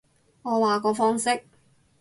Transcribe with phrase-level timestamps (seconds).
[0.41, 1.45] 我話個方式